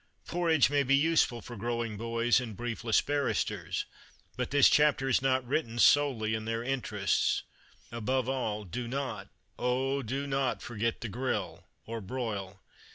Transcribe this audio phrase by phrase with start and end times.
[0.25, 3.85] Porridge may be useful for growing boys and briefless barristers,
[4.35, 7.43] but this chapter is not written solely in their interests.
[7.91, 9.27] Above all, do not,
[9.59, 10.01] oh!
[10.01, 12.59] do not, forget the grill, or broil.